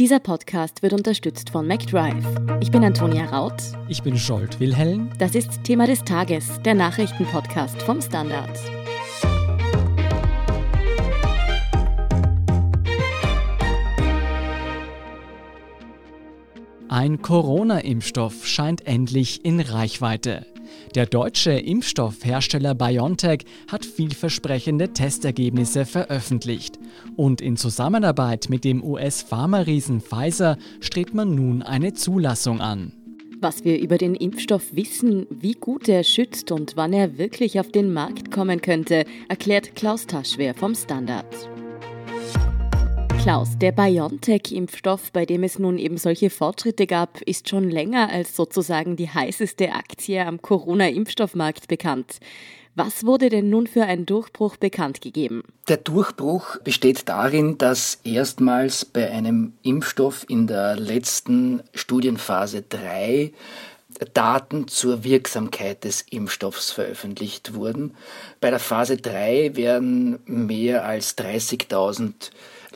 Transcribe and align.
Dieser 0.00 0.18
Podcast 0.18 0.82
wird 0.82 0.92
unterstützt 0.92 1.50
von 1.50 1.68
McDrive. 1.68 2.26
Ich 2.60 2.72
bin 2.72 2.82
Antonia 2.82 3.26
Raut. 3.26 3.62
Ich 3.88 4.02
bin 4.02 4.18
Scholt 4.18 4.58
Wilhelm. 4.58 5.08
Das 5.20 5.36
ist 5.36 5.62
Thema 5.62 5.86
des 5.86 6.02
Tages, 6.02 6.60
der 6.62 6.74
Nachrichtenpodcast 6.74 7.80
vom 7.80 8.02
Standard. 8.02 8.58
Ein 16.88 17.22
Corona-Impfstoff 17.22 18.48
scheint 18.48 18.88
endlich 18.88 19.44
in 19.44 19.60
Reichweite. 19.60 20.44
Der 20.94 21.06
deutsche 21.06 21.50
Impfstoffhersteller 21.50 22.76
BioNTech 22.76 23.40
hat 23.66 23.84
vielversprechende 23.84 24.92
Testergebnisse 24.92 25.86
veröffentlicht. 25.86 26.78
Und 27.16 27.40
in 27.40 27.56
Zusammenarbeit 27.56 28.48
mit 28.48 28.62
dem 28.64 28.84
US-Pharma-Riesen 28.84 30.00
Pfizer 30.00 30.56
strebt 30.80 31.12
man 31.12 31.34
nun 31.34 31.62
eine 31.62 31.94
Zulassung 31.94 32.60
an. 32.60 32.92
Was 33.40 33.64
wir 33.64 33.80
über 33.80 33.98
den 33.98 34.14
Impfstoff 34.14 34.74
wissen, 34.76 35.26
wie 35.30 35.54
gut 35.54 35.88
er 35.88 36.04
schützt 36.04 36.52
und 36.52 36.76
wann 36.76 36.92
er 36.92 37.18
wirklich 37.18 37.58
auf 37.58 37.72
den 37.72 37.92
Markt 37.92 38.30
kommen 38.30 38.62
könnte, 38.62 39.04
erklärt 39.28 39.74
Klaus 39.74 40.06
Taschwer 40.06 40.54
vom 40.54 40.76
Standard. 40.76 41.26
Klaus, 43.24 43.56
der 43.56 43.72
BioNTech-Impfstoff, 43.72 45.10
bei 45.10 45.24
dem 45.24 45.44
es 45.44 45.58
nun 45.58 45.78
eben 45.78 45.96
solche 45.96 46.28
Fortschritte 46.28 46.86
gab, 46.86 47.22
ist 47.22 47.48
schon 47.48 47.70
länger 47.70 48.10
als 48.10 48.36
sozusagen 48.36 48.96
die 48.96 49.08
heißeste 49.08 49.72
Aktie 49.72 50.22
am 50.26 50.42
Corona-Impfstoffmarkt 50.42 51.66
bekannt. 51.66 52.18
Was 52.74 53.06
wurde 53.06 53.30
denn 53.30 53.48
nun 53.48 53.66
für 53.66 53.84
ein 53.84 54.04
Durchbruch 54.04 54.58
bekannt 54.58 55.00
gegeben? 55.00 55.42
Der 55.68 55.78
Durchbruch 55.78 56.58
besteht 56.64 57.08
darin, 57.08 57.56
dass 57.56 57.98
erstmals 58.04 58.84
bei 58.84 59.10
einem 59.10 59.54
Impfstoff 59.62 60.26
in 60.28 60.46
der 60.46 60.76
letzten 60.76 61.62
Studienphase 61.72 62.60
3 62.60 63.32
Daten 64.12 64.68
zur 64.68 65.02
Wirksamkeit 65.02 65.84
des 65.84 66.02
Impfstoffs 66.10 66.72
veröffentlicht 66.72 67.54
wurden. 67.54 67.94
Bei 68.42 68.50
der 68.50 68.58
Phase 68.58 68.98
3 68.98 69.56
werden 69.56 70.18
mehr 70.26 70.84
als 70.84 71.16
30.000 71.16 72.12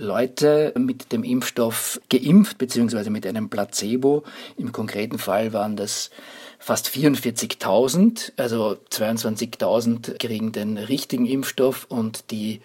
Leute 0.00 0.72
mit 0.78 1.12
dem 1.12 1.24
Impfstoff 1.24 2.00
geimpft, 2.08 2.58
beziehungsweise 2.58 3.10
mit 3.10 3.26
einem 3.26 3.48
Placebo. 3.48 4.24
Im 4.56 4.72
konkreten 4.72 5.18
Fall 5.18 5.52
waren 5.52 5.76
das 5.76 6.10
fast 6.58 6.88
44.000, 6.88 8.32
also 8.36 8.76
22.000 8.90 10.18
kriegen 10.18 10.52
den 10.52 10.78
richtigen 10.78 11.26
Impfstoff 11.26 11.86
und 11.88 12.30
die 12.30 12.60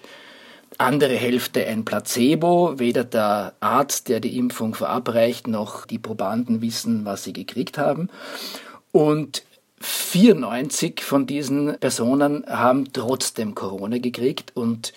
andere 0.77 1.15
Hälfte 1.15 1.65
ein 1.67 1.85
Placebo. 1.85 2.79
Weder 2.79 3.03
der 3.03 3.53
Arzt, 3.59 4.09
der 4.09 4.19
die 4.19 4.37
Impfung 4.37 4.73
verabreicht, 4.73 5.47
noch 5.47 5.85
die 5.85 5.99
Probanden 5.99 6.61
wissen, 6.61 7.05
was 7.05 7.23
sie 7.23 7.33
gekriegt 7.33 7.77
haben. 7.77 8.09
Und 8.91 9.43
94 9.79 11.01
von 11.03 11.27
diesen 11.27 11.77
Personen 11.79 12.45
haben 12.47 12.91
trotzdem 12.93 13.53
Corona 13.53 13.97
gekriegt 13.97 14.51
und 14.55 14.93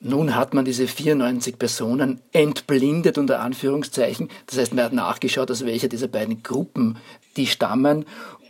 nun 0.00 0.34
hat 0.34 0.52
man 0.54 0.64
diese 0.64 0.86
94 0.86 1.58
Personen 1.58 2.20
entblindet 2.32 3.18
unter 3.18 3.40
Anführungszeichen. 3.40 4.28
Das 4.46 4.58
heißt, 4.58 4.74
man 4.74 4.84
hat 4.84 4.92
nachgeschaut, 4.92 5.50
aus 5.50 5.64
welcher 5.64 5.88
dieser 5.88 6.08
beiden 6.08 6.42
Gruppen 6.42 6.98
die 7.36 7.46
stammen 7.46 8.04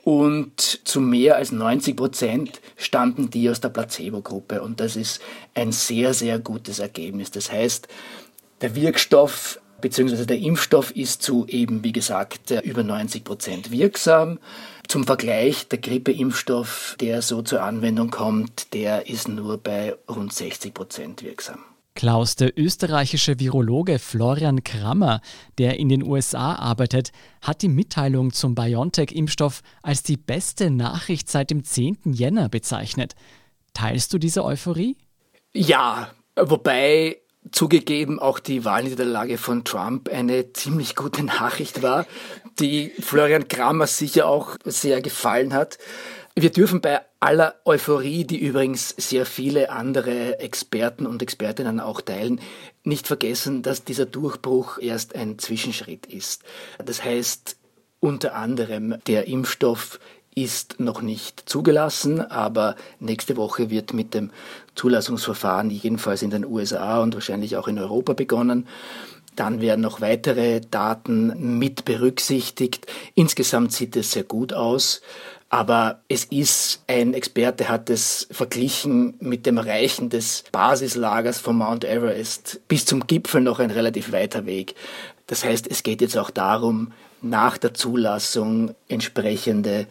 und 0.07 0.61
zu 0.85 1.01
mehr 1.01 1.37
als 1.37 1.51
90 1.51 1.97
Prozent 1.97 2.61
standen 2.77 3.31
die 3.31 3.51
aus 3.51 3.61
der 3.61 3.71
Placebo-Gruppe. 3.71 4.63
Und 4.63 4.79
das 4.81 4.95
ist 4.95 5.21
ein 5.55 5.73
sehr, 5.73 6.15
sehr 6.15 6.39
gutes 6.39 6.79
Ergebnis. 6.79 7.31
Das 7.33 7.51
heißt, 7.51 7.89
der 8.61 8.77
Wirkstoff 8.77 9.61
bzw. 9.81 10.25
der 10.25 10.39
Impfstoff 10.39 10.95
ist 10.95 11.23
zu 11.23 11.47
eben, 11.49 11.83
wie 11.83 11.93
gesagt, 11.93 12.53
über 12.63 12.83
90 12.83 13.25
Prozent 13.25 13.71
wirksam. 13.71 14.39
Zum 14.89 15.05
Vergleich, 15.05 15.69
der 15.69 15.79
Grippeimpfstoff, 15.79 16.97
der 17.01 17.23
so 17.23 17.43
zur 17.43 17.63
Anwendung 17.63 18.11
kommt, 18.11 18.73
der 18.73 19.09
ist 19.09 19.29
nur 19.29 19.59
bei 19.59 19.97
rund 20.09 20.33
60 20.33 20.73
Prozent 20.73 21.23
wirksam. 21.23 21.59
Klaus, 21.97 22.37
der 22.37 22.57
österreichische 22.59 23.41
Virologe 23.41 23.99
Florian 23.99 24.63
Krammer, 24.63 25.21
der 25.57 25.79
in 25.79 25.89
den 25.89 26.03
USA 26.03 26.55
arbeitet, 26.55 27.11
hat 27.41 27.63
die 27.63 27.69
Mitteilung 27.69 28.33
zum 28.33 28.55
BioNTech-Impfstoff 28.55 29.63
als 29.83 30.03
die 30.03 30.19
beste 30.19 30.71
Nachricht 30.71 31.31
seit 31.31 31.51
dem 31.51 31.65
10. 31.65 32.13
Jänner 32.13 32.49
bezeichnet. 32.51 33.15
Teilst 33.73 34.13
du 34.13 34.19
diese 34.19 34.45
Euphorie? 34.45 34.97
Ja, 35.55 36.11
wobei 36.37 37.17
zugegeben 37.53 38.19
auch 38.19 38.39
die 38.39 38.65
Wahlniederlage 38.65 39.39
von 39.39 39.65
Trump 39.65 40.09
eine 40.09 40.53
ziemlich 40.53 40.97
gute 40.97 41.23
Nachricht 41.25 41.83
war, 41.83 42.07
die 42.59 42.93
Florian 43.01 43.49
Kramer 43.49 43.87
sicher 43.87 44.27
auch 44.27 44.57
sehr 44.65 45.01
gefallen 45.01 45.53
hat. 45.53 45.79
Wir 46.35 46.51
dürfen 46.51 46.81
bei 46.81 47.01
aller 47.21 47.55
Euphorie, 47.65 48.25
die 48.25 48.39
übrigens 48.39 48.91
sehr 48.91 49.25
viele 49.25 49.71
andere 49.71 50.39
Experten 50.39 51.07
und 51.07 51.23
Expertinnen 51.23 51.81
auch 51.81 52.01
teilen, 52.01 52.41
nicht 52.85 53.07
vergessen, 53.07 53.63
dass 53.63 53.85
dieser 53.85 54.07
Durchbruch 54.07 54.79
erst 54.79 55.15
ein 55.15 55.39
Zwischenschritt 55.39 56.07
ist. 56.07 56.43
Das 56.85 57.03
heißt, 57.03 57.57
unter 58.01 58.35
anderem 58.35 58.97
der 59.07 59.27
Impfstoff 59.27 59.99
ist 60.37 60.79
noch 60.79 61.01
nicht 61.01 61.49
zugelassen, 61.49 62.21
aber 62.21 62.77
nächste 63.01 63.37
Woche 63.39 63.71
wird 63.71 63.95
mit 63.95 64.13
dem 64.13 64.31
Zulassungsverfahren 64.75 65.71
jedenfalls 65.71 66.21
in 66.21 66.31
den 66.31 66.45
USA 66.45 67.01
und 67.01 67.15
wahrscheinlich 67.15 67.57
auch 67.57 67.69
in 67.69 67.79
Europa 67.79 68.13
begonnen. 68.13 68.69
Dann 69.35 69.61
werden 69.61 69.81
noch 69.81 70.01
weitere 70.01 70.61
Daten 70.61 71.59
mit 71.59 71.87
berücksichtigt. 71.87 72.87
Insgesamt 73.15 73.73
sieht 73.73 73.97
es 73.97 74.13
sehr 74.13 74.25
gut 74.25 74.53
aus. 74.53 75.01
Aber 75.49 76.01
es 76.09 76.25
ist, 76.25 76.83
ein 76.87 77.15
Experte 77.15 77.69
hat 77.69 77.89
es 77.89 78.27
verglichen 78.31 79.15
mit 79.21 79.47
dem 79.47 79.57
Erreichen 79.57 80.11
des 80.11 80.45
Basislagers 80.53 81.39
von 81.39 81.57
Mount 81.57 81.85
Everest 81.85 82.61
bis 82.69 82.85
zum 82.85 83.07
Gipfel 83.07 83.41
noch 83.41 83.59
ein 83.59 83.71
relativ 83.71 84.13
weiter 84.13 84.45
Weg. 84.45 84.75
Das 85.29 85.45
heißt, 85.45 85.67
es 85.71 85.83
geht 85.83 86.01
jetzt 86.03 86.19
auch 86.19 86.31
darum, 86.31 86.93
nach 87.23 87.59
der 87.59 87.75
Zulassung 87.75 88.75
entsprechende 88.89 89.87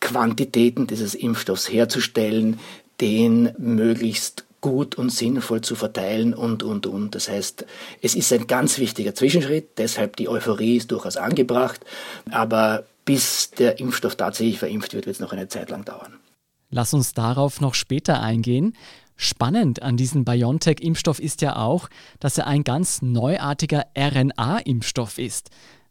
Quantitäten 0.00 0.86
dieses 0.86 1.14
Impfstoffs 1.14 1.70
herzustellen, 1.70 2.58
den 3.00 3.52
möglichst 3.58 4.44
gut 4.60 4.96
und 4.96 5.10
sinnvoll 5.10 5.60
zu 5.60 5.74
verteilen 5.74 6.34
und, 6.34 6.62
und, 6.62 6.86
und. 6.86 7.14
Das 7.14 7.28
heißt, 7.28 7.64
es 8.02 8.14
ist 8.14 8.32
ein 8.32 8.46
ganz 8.46 8.78
wichtiger 8.78 9.14
Zwischenschritt, 9.14 9.78
deshalb 9.78 10.16
die 10.16 10.28
Euphorie 10.28 10.76
ist 10.76 10.90
durchaus 10.90 11.16
angebracht, 11.16 11.80
aber 12.30 12.84
bis 13.04 13.50
der 13.52 13.78
Impfstoff 13.78 14.16
tatsächlich 14.16 14.58
verimpft 14.58 14.94
wird, 14.94 15.06
wird 15.06 15.16
es 15.16 15.20
noch 15.20 15.32
eine 15.32 15.48
Zeit 15.48 15.70
lang 15.70 15.84
dauern. 15.84 16.14
Lass 16.70 16.92
uns 16.92 17.14
darauf 17.14 17.60
noch 17.60 17.74
später 17.74 18.20
eingehen. 18.20 18.74
Spannend 19.16 19.82
an 19.82 19.96
diesem 19.96 20.24
BioNTech-Impfstoff 20.24 21.18
ist 21.18 21.40
ja 21.40 21.56
auch, 21.56 21.88
dass 22.20 22.38
er 22.38 22.46
ein 22.46 22.62
ganz 22.62 23.02
neuartiger 23.02 23.86
RNA-Impfstoff 23.96 25.18
ist. 25.18 25.50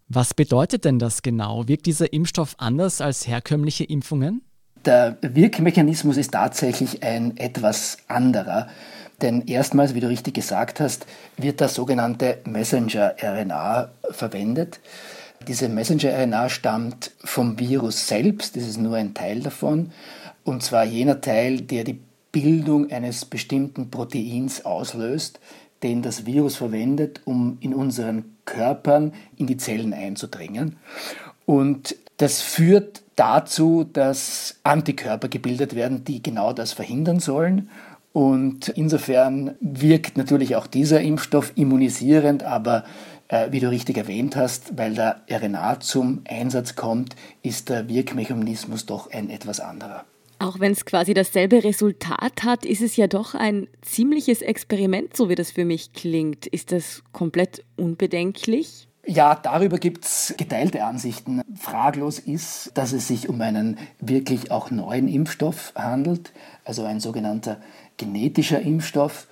Was 0.10 0.34
bedeutet 0.34 0.86
denn 0.86 1.00
das 1.00 1.22
genau? 1.22 1.68
Wirkt 1.68 1.86
dieser 1.86 2.14
Impfstoff 2.14 2.56
anders 2.58 3.02
als 3.02 3.28
herkömmliche 3.28 3.84
Impfungen? 3.84 4.42
Der 4.86 5.18
Wirkmechanismus 5.22 6.16
ist 6.16 6.32
tatsächlich 6.32 7.04
ein 7.04 7.36
etwas 7.36 7.98
anderer. 8.08 8.68
Denn 9.22 9.42
erstmals, 9.48 9.96
wie 9.96 10.00
du 10.00 10.08
richtig 10.08 10.36
gesagt 10.36 10.80
hast, 10.80 11.08
wird 11.36 11.60
das 11.60 11.74
sogenannte 11.74 12.38
Messenger-RNA 12.46 13.90
verwendet. 14.12 14.80
Diese 15.48 15.68
Messenger-RNA 15.68 16.50
stammt 16.50 17.12
vom 17.20 17.60
Virus 17.60 18.08
selbst, 18.08 18.56
das 18.56 18.64
ist 18.64 18.78
nur 18.78 18.96
ein 18.96 19.14
Teil 19.14 19.42
davon, 19.42 19.92
und 20.44 20.64
zwar 20.64 20.86
jener 20.86 21.20
Teil, 21.20 21.62
der 21.62 21.84
die 21.84 22.00
Bildung 22.32 22.92
eines 22.92 23.26
bestimmten 23.26 23.90
Proteins 23.90 24.64
auslöst, 24.66 25.40
den 25.84 26.02
das 26.02 26.26
Virus 26.26 26.56
verwendet, 26.56 27.22
um 27.26 27.58
in 27.60 27.74
unseren 27.74 28.36
Körpern 28.46 29.14
in 29.36 29.48
die 29.48 29.58
Zellen 29.58 29.94
einzudringen. 29.94 30.78
Und 31.46 31.96
das 32.18 32.42
führt 32.42 33.04
dazu, 33.16 33.84
dass 33.84 34.56
Antikörper 34.64 35.28
gebildet 35.28 35.76
werden, 35.76 36.04
die 36.04 36.22
genau 36.24 36.54
das 36.54 36.74
verhindern 36.74 37.20
sollen. 37.20 37.70
Und 38.12 38.70
insofern 38.70 39.56
wirkt 39.60 40.18
natürlich 40.18 40.56
auch 40.56 40.66
dieser 40.66 41.02
Impfstoff 41.02 41.52
immunisierend, 41.56 42.44
aber 42.44 42.84
äh, 43.28 43.52
wie 43.52 43.60
du 43.60 43.70
richtig 43.70 43.98
erwähnt 43.98 44.36
hast, 44.36 44.78
weil 44.78 44.96
der 44.96 45.22
RNA 45.30 45.80
zum 45.82 46.22
Einsatz 46.28 46.76
kommt, 46.76 47.16
ist 47.44 47.70
der 47.70 47.88
Wirkmechanismus 47.88 48.86
doch 48.86 49.12
ein 49.12 49.30
etwas 49.30 49.60
anderer. 49.60 50.06
Auch 50.40 50.60
wenn 50.60 50.72
es 50.72 50.86
quasi 50.86 51.14
dasselbe 51.14 51.64
Resultat 51.64 52.44
hat, 52.44 52.66
ist 52.66 52.82
es 52.82 52.96
ja 52.96 53.08
doch 53.08 53.34
ein 53.34 53.68
ziemliches 53.82 54.42
Experiment, 54.42 55.18
so 55.18 55.30
wie 55.30 55.36
das 55.36 55.52
für 55.52 55.66
mich 55.66 55.94
klingt. 55.94 56.46
Ist 56.46 56.72
das 56.72 57.04
komplett 57.12 57.64
unbedenklich? 57.76 58.88
Ja, 59.10 59.36
darüber 59.36 59.78
gibt 59.78 60.04
es 60.04 60.36
geteilte 60.38 60.84
Ansichten. 60.84 61.42
Fraglos 61.56 62.20
ist, 62.20 62.72
dass 62.74 62.92
es 62.92 63.08
sich 63.08 63.30
um 63.30 63.40
einen 63.40 63.78
wirklich 64.00 64.52
auch 64.52 64.70
neuen 64.70 65.08
Impfstoff 65.08 65.72
handelt, 65.76 66.34
also 66.66 66.84
ein 66.84 67.00
sogenannter 67.00 67.62
genetischer 67.96 68.60
Impfstoff. 68.60 69.28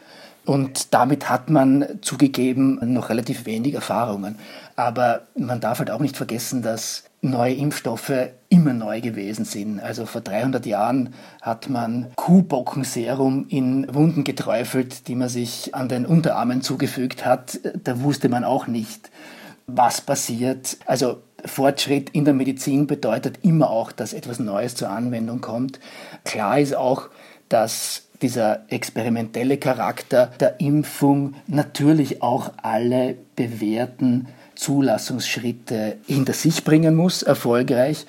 Und 0.46 0.94
damit 0.94 1.30
hat 1.30 1.50
man 1.50 2.00
zugegeben 2.02 2.80
noch 2.94 3.10
relativ 3.10 3.46
wenig 3.46 3.74
Erfahrungen. 3.74 4.38
Aber 4.76 5.28
man 5.38 5.60
darf 5.60 5.80
halt 5.80 5.92
auch 5.92 6.00
nicht 6.00 6.16
vergessen, 6.16 6.62
dass 6.62 7.04
neue 7.30 7.54
Impfstoffe 7.54 8.12
immer 8.50 8.74
neu 8.74 9.02
gewesen 9.02 9.46
sind. 9.46 9.80
Also 9.80 10.06
vor 10.06 10.22
300 10.22 10.66
Jahren 10.66 11.14
hat 11.42 11.70
man 11.70 12.12
Kuhbockenserum 12.16 13.48
in 13.50 13.94
Wunden 13.94 14.24
geträufelt, 14.24 15.08
die 15.08 15.16
man 15.16 15.30
sich 15.30 15.76
an 15.76 15.90
den 15.90 16.06
Unterarmen 16.06 16.62
zugefügt 16.62 17.26
hat. 17.26 17.60
Da 17.84 18.02
wusste 18.02 18.30
man 18.30 18.44
auch 18.44 18.68
nicht, 18.68 19.12
was 19.68 20.02
passiert. 20.02 20.78
Also 20.86 21.22
Fortschritt 21.44 22.10
in 22.12 22.26
der 22.26 22.34
Medizin 22.34 22.88
bedeutet 22.88 23.40
immer 23.44 23.70
auch, 23.70 23.92
dass 23.92 24.14
etwas 24.14 24.40
Neues 24.40 24.76
zur 24.76 24.90
Anwendung 24.90 25.42
kommt. 25.42 25.80
Klar 26.24 26.60
ist 26.60 26.76
auch, 26.76 27.10
dass 27.50 28.04
dieser 28.22 28.72
experimentelle 28.72 29.58
Charakter 29.58 30.32
der 30.40 30.60
Impfung 30.60 31.36
natürlich 31.48 32.22
auch 32.22 32.52
alle 32.62 33.16
bewährten 33.36 34.28
Zulassungsschritte 34.56 35.98
hinter 36.08 36.34
sich 36.34 36.64
bringen 36.64 36.96
muss, 36.96 37.24
erfolgreich. 37.24 38.06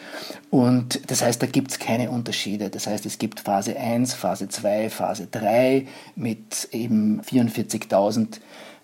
Und 0.50 1.10
das 1.10 1.22
heißt, 1.22 1.43
da 1.43 1.46
gibt 1.46 1.72
es 1.72 1.78
keine 1.78 2.10
Unterschiede. 2.10 2.70
Das 2.70 2.87
heißt, 2.87 3.04
es 3.06 3.19
gibt 3.19 3.40
Phase 3.40 3.76
1, 3.76 4.14
Phase 4.14 4.48
2, 4.48 4.90
Phase 4.90 5.28
3 5.31 5.87
mit 6.14 6.69
eben 6.72 7.20
44.000 7.20 8.40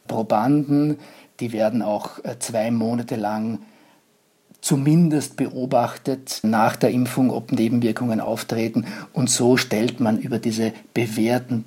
Probanden. 0.08 0.98
Die 1.40 1.52
werden 1.52 1.82
auch 1.82 2.18
äh, 2.24 2.38
zwei 2.38 2.70
Monate 2.70 3.16
lang 3.16 3.60
zumindest 4.60 5.36
beobachtet 5.36 6.38
nach 6.42 6.76
der 6.76 6.90
Impfung, 6.90 7.30
ob 7.30 7.52
Nebenwirkungen 7.52 8.20
auftreten. 8.20 8.86
Und 9.12 9.28
so 9.28 9.56
stellt 9.56 10.00
man 10.00 10.18
über 10.18 10.38
diese 10.38 10.72
bewährten 10.94 11.66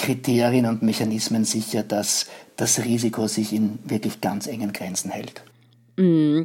Zulassungskriterien 0.00 0.66
und 0.66 0.82
Mechanismen 0.82 1.44
sicher, 1.44 1.82
dass 1.82 2.26
das 2.56 2.84
Risiko 2.84 3.26
sich 3.26 3.52
in 3.52 3.78
wirklich 3.84 4.20
ganz 4.20 4.46
engen 4.46 4.72
Grenzen 4.72 5.10
hält. 5.10 5.42
Mm. 5.96 6.42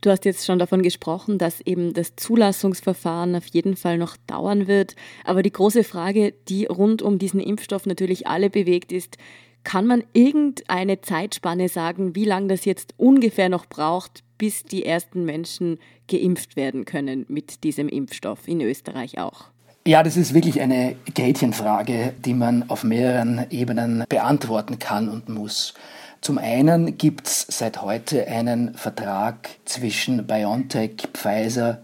Du 0.00 0.10
hast 0.10 0.26
jetzt 0.26 0.44
schon 0.44 0.58
davon 0.58 0.82
gesprochen, 0.82 1.38
dass 1.38 1.62
eben 1.62 1.94
das 1.94 2.14
Zulassungsverfahren 2.14 3.34
auf 3.34 3.46
jeden 3.46 3.74
Fall 3.74 3.96
noch 3.96 4.18
dauern 4.26 4.66
wird. 4.66 4.96
Aber 5.24 5.42
die 5.42 5.52
große 5.52 5.82
Frage, 5.82 6.34
die 6.48 6.66
rund 6.66 7.00
um 7.00 7.18
diesen 7.18 7.40
Impfstoff 7.40 7.86
natürlich 7.86 8.26
alle 8.26 8.50
bewegt, 8.50 8.92
ist, 8.92 9.16
kann 9.64 9.86
man 9.86 10.04
irgendeine 10.12 11.00
Zeitspanne 11.00 11.70
sagen, 11.70 12.14
wie 12.14 12.26
lange 12.26 12.48
das 12.48 12.66
jetzt 12.66 12.92
ungefähr 12.98 13.48
noch 13.48 13.64
braucht, 13.64 14.22
bis 14.36 14.62
die 14.62 14.84
ersten 14.84 15.24
Menschen 15.24 15.78
geimpft 16.06 16.54
werden 16.54 16.84
können 16.84 17.24
mit 17.28 17.64
diesem 17.64 17.88
Impfstoff, 17.88 18.46
in 18.46 18.60
Österreich 18.60 19.16
auch? 19.16 19.53
Ja, 19.86 20.02
das 20.02 20.16
ist 20.16 20.32
wirklich 20.32 20.62
eine 20.62 20.96
Gretchenfrage, 21.14 22.14
die 22.24 22.32
man 22.32 22.70
auf 22.70 22.84
mehreren 22.84 23.44
Ebenen 23.50 24.04
beantworten 24.08 24.78
kann 24.78 25.10
und 25.10 25.28
muss. 25.28 25.74
Zum 26.22 26.38
einen 26.38 26.96
gibt 26.96 27.26
es 27.26 27.46
seit 27.50 27.82
heute 27.82 28.26
einen 28.26 28.72
Vertrag 28.76 29.50
zwischen 29.66 30.26
BioNTech, 30.26 31.08
Pfizer 31.12 31.82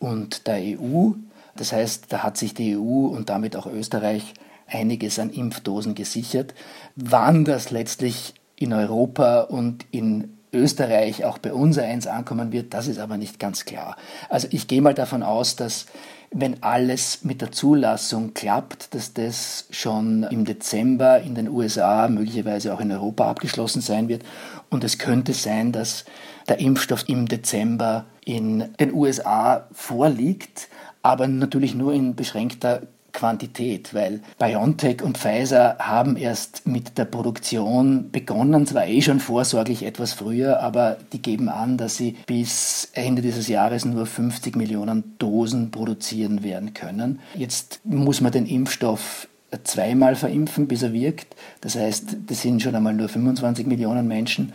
und 0.00 0.48
der 0.48 0.56
EU. 0.56 1.12
Das 1.54 1.70
heißt, 1.70 2.06
da 2.08 2.24
hat 2.24 2.36
sich 2.36 2.52
die 2.52 2.76
EU 2.76 3.06
und 3.06 3.30
damit 3.30 3.54
auch 3.54 3.66
Österreich 3.66 4.34
einiges 4.66 5.20
an 5.20 5.30
Impfdosen 5.30 5.94
gesichert. 5.94 6.52
Wann 6.96 7.44
das 7.44 7.70
letztlich 7.70 8.34
in 8.56 8.72
Europa 8.72 9.42
und 9.42 9.86
in 9.92 10.36
Österreich 10.52 11.24
auch 11.24 11.38
bei 11.38 11.52
uns 11.52 11.78
eins 11.78 12.08
ankommen 12.08 12.50
wird, 12.50 12.74
das 12.74 12.88
ist 12.88 12.98
aber 12.98 13.18
nicht 13.18 13.38
ganz 13.38 13.64
klar. 13.64 13.96
Also 14.28 14.48
ich 14.50 14.66
gehe 14.66 14.82
mal 14.82 14.94
davon 14.94 15.22
aus, 15.22 15.54
dass 15.54 15.86
wenn 16.30 16.62
alles 16.62 17.24
mit 17.24 17.40
der 17.40 17.52
Zulassung 17.52 18.34
klappt, 18.34 18.94
dass 18.94 19.14
das 19.14 19.66
schon 19.70 20.24
im 20.24 20.44
Dezember 20.44 21.20
in 21.20 21.34
den 21.34 21.48
USA, 21.48 22.08
möglicherweise 22.08 22.74
auch 22.74 22.80
in 22.80 22.92
Europa 22.92 23.28
abgeschlossen 23.30 23.80
sein 23.80 24.08
wird. 24.08 24.22
Und 24.68 24.84
es 24.84 24.98
könnte 24.98 25.32
sein, 25.32 25.72
dass 25.72 26.04
der 26.48 26.58
Impfstoff 26.58 27.08
im 27.08 27.26
Dezember 27.26 28.06
in 28.24 28.74
den 28.78 28.92
USA 28.92 29.66
vorliegt, 29.72 30.68
aber 31.02 31.28
natürlich 31.28 31.74
nur 31.74 31.92
in 31.92 32.16
beschränkter 32.16 32.82
Quantität, 33.16 33.94
weil 33.94 34.20
BioNTech 34.38 35.02
und 35.02 35.16
Pfizer 35.16 35.76
haben 35.78 36.16
erst 36.16 36.66
mit 36.66 36.98
der 36.98 37.06
Produktion 37.06 38.10
begonnen, 38.12 38.66
zwar 38.66 38.86
eh 38.86 39.00
schon 39.00 39.20
vorsorglich 39.20 39.84
etwas 39.84 40.12
früher, 40.12 40.60
aber 40.60 40.98
die 41.12 41.22
geben 41.22 41.48
an, 41.48 41.78
dass 41.78 41.96
sie 41.96 42.16
bis 42.26 42.90
Ende 42.92 43.22
dieses 43.22 43.48
Jahres 43.48 43.86
nur 43.86 44.04
50 44.04 44.54
Millionen 44.54 45.16
Dosen 45.18 45.70
produzieren 45.70 46.44
werden 46.44 46.74
können. 46.74 47.20
Jetzt 47.34 47.80
muss 47.84 48.20
man 48.20 48.32
den 48.32 48.44
Impfstoff 48.44 49.28
zweimal 49.64 50.14
verimpfen, 50.14 50.68
bis 50.68 50.82
er 50.82 50.92
wirkt. 50.92 51.34
Das 51.62 51.74
heißt, 51.74 52.16
das 52.26 52.42
sind 52.42 52.60
schon 52.60 52.74
einmal 52.74 52.92
nur 52.92 53.08
25 53.08 53.66
Millionen 53.66 54.06
Menschen. 54.06 54.52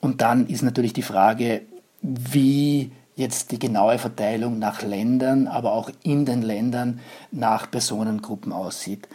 Und 0.00 0.20
dann 0.20 0.48
ist 0.48 0.62
natürlich 0.62 0.94
die 0.94 1.02
Frage, 1.02 1.62
wie 2.02 2.90
jetzt 3.20 3.52
die 3.52 3.58
genaue 3.58 3.98
Verteilung 3.98 4.58
nach 4.58 4.82
Ländern, 4.82 5.46
aber 5.46 5.72
auch 5.72 5.90
in 6.02 6.24
den 6.24 6.42
Ländern 6.42 7.00
nach 7.30 7.70
Personengruppen 7.70 8.52
aussieht. 8.52 9.08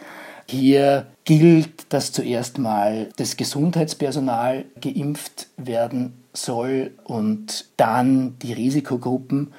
Hier 0.48 1.08
gilt, 1.24 1.92
dass 1.92 2.12
zuerst 2.12 2.58
mal 2.58 3.08
das 3.16 3.36
Gesundheitspersonal 3.36 4.64
geimpft 4.80 5.48
werden 5.56 6.22
soll 6.32 6.92
und 7.04 7.66
dann 7.76 8.38
die 8.38 8.52
Risikogruppen. 8.52 9.52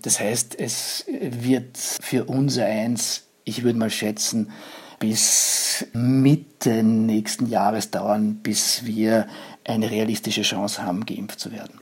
Das 0.00 0.18
heißt, 0.18 0.58
es 0.58 1.04
wird 1.08 1.76
für 1.76 2.24
unser 2.24 2.64
eins, 2.64 3.26
ich 3.44 3.62
würde 3.64 3.78
mal 3.78 3.90
schätzen, 3.90 4.50
bis 4.98 5.86
Mitte 5.92 6.82
nächsten 6.82 7.46
Jahres 7.46 7.90
dauern, 7.90 8.36
bis 8.42 8.86
wir 8.86 9.26
eine 9.64 9.90
realistische 9.90 10.42
Chance 10.42 10.82
haben, 10.82 11.04
geimpft 11.04 11.40
zu 11.40 11.52
werden. 11.52 11.80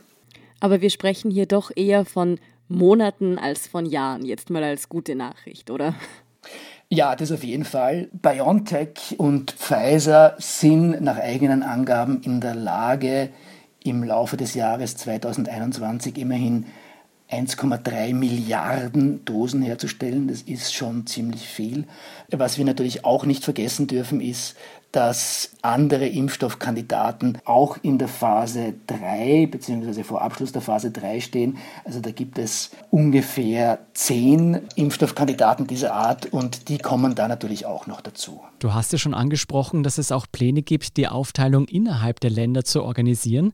Aber 0.60 0.80
wir 0.80 0.90
sprechen 0.90 1.30
hier 1.30 1.46
doch 1.46 1.70
eher 1.74 2.04
von 2.04 2.38
Monaten 2.68 3.38
als 3.38 3.66
von 3.66 3.86
Jahren, 3.86 4.24
jetzt 4.24 4.50
mal 4.50 4.62
als 4.62 4.88
gute 4.88 5.14
Nachricht, 5.14 5.70
oder? 5.70 5.94
Ja, 6.90 7.16
das 7.16 7.32
auf 7.32 7.44
jeden 7.44 7.64
Fall. 7.64 8.08
BioNTech 8.12 9.16
und 9.18 9.52
Pfizer 9.52 10.36
sind 10.38 11.00
nach 11.02 11.18
eigenen 11.18 11.62
Angaben 11.62 12.22
in 12.22 12.40
der 12.40 12.54
Lage, 12.54 13.30
im 13.84 14.02
Laufe 14.02 14.36
des 14.36 14.54
Jahres 14.54 14.96
2021 14.96 16.18
immerhin 16.18 16.66
1,3 17.30 18.14
Milliarden 18.14 19.24
Dosen 19.24 19.62
herzustellen. 19.62 20.28
Das 20.28 20.42
ist 20.42 20.74
schon 20.74 21.06
ziemlich 21.06 21.46
viel. 21.46 21.84
Was 22.30 22.56
wir 22.56 22.64
natürlich 22.64 23.04
auch 23.04 23.26
nicht 23.26 23.44
vergessen 23.44 23.86
dürfen, 23.86 24.20
ist, 24.20 24.56
dass 24.92 25.50
andere 25.60 26.06
Impfstoffkandidaten 26.06 27.38
auch 27.44 27.76
in 27.82 27.98
der 27.98 28.08
Phase 28.08 28.74
3 28.86 29.48
bzw. 29.50 30.02
vor 30.02 30.22
Abschluss 30.22 30.52
der 30.52 30.62
Phase 30.62 30.90
3 30.90 31.20
stehen. 31.20 31.58
Also 31.84 32.00
da 32.00 32.10
gibt 32.10 32.38
es 32.38 32.70
ungefähr 32.90 33.80
zehn 33.92 34.60
Impfstoffkandidaten 34.76 35.66
dieser 35.66 35.92
Art 35.92 36.26
und 36.26 36.68
die 36.68 36.78
kommen 36.78 37.14
da 37.14 37.28
natürlich 37.28 37.66
auch 37.66 37.86
noch 37.86 38.00
dazu. 38.00 38.40
Du 38.60 38.72
hast 38.72 38.92
ja 38.92 38.98
schon 38.98 39.14
angesprochen, 39.14 39.82
dass 39.82 39.98
es 39.98 40.10
auch 40.10 40.26
Pläne 40.30 40.62
gibt, 40.62 40.96
die 40.96 41.08
Aufteilung 41.08 41.68
innerhalb 41.68 42.20
der 42.20 42.30
Länder 42.30 42.64
zu 42.64 42.82
organisieren. 42.82 43.52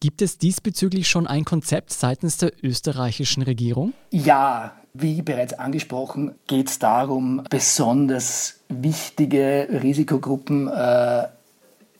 Gibt 0.00 0.20
es 0.20 0.36
diesbezüglich 0.36 1.08
schon 1.08 1.26
ein 1.26 1.46
Konzept 1.46 1.90
seitens 1.90 2.36
der 2.36 2.52
österreichischen 2.62 3.42
Regierung? 3.42 3.94
Ja, 4.10 4.72
wie 4.98 5.22
bereits 5.22 5.54
angesprochen, 5.54 6.34
geht 6.46 6.68
es 6.68 6.78
darum, 6.78 7.42
besonders 7.50 8.60
wichtige 8.68 9.68
Risikogruppen 9.82 10.68
äh, 10.68 11.28